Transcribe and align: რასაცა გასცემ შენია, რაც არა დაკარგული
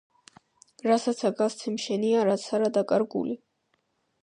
რასაცა 0.91 1.31
გასცემ 1.41 1.77
შენია, 1.85 2.25
რაც 2.31 2.49
არა 2.59 2.73
დაკარგული 2.81 3.39